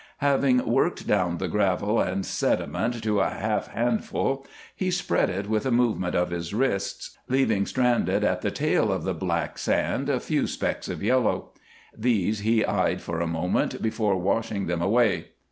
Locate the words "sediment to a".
2.25-3.29